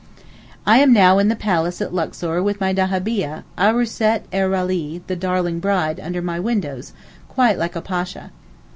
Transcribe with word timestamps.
I 0.65 0.79
am 0.79 0.93
now 0.93 1.19
in 1.19 1.27
the 1.27 1.35
'palace' 1.35 1.79
at 1.79 1.93
Luxor 1.93 2.41
with 2.41 2.59
my 2.59 2.73
dahabieh, 2.73 3.43
'Arooset 3.55 4.23
er 4.33 4.49
Ralee' 4.49 5.03
(the 5.05 5.15
Darling 5.15 5.59
Bride), 5.59 5.99
under 5.99 6.23
my 6.23 6.39
windows; 6.39 6.93
quite 7.29 7.59
like 7.59 7.75
a 7.75 7.81
Pasha. 7.81 8.31